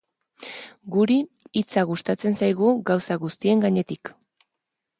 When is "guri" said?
0.95-1.17